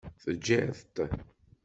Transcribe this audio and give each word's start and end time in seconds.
Tgiḍ-t. 0.23 0.95